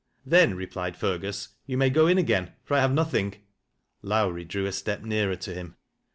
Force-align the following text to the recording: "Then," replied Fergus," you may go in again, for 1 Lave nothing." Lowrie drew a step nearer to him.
"Then," 0.25 0.55
replied 0.55 0.95
Fergus," 0.97 1.49
you 1.67 1.77
may 1.77 1.91
go 1.91 2.07
in 2.07 2.17
again, 2.17 2.53
for 2.63 2.73
1 2.73 2.81
Lave 2.81 2.91
nothing." 2.93 3.35
Lowrie 4.01 4.45
drew 4.45 4.65
a 4.65 4.71
step 4.71 5.03
nearer 5.03 5.35
to 5.35 5.53
him. 5.53 5.75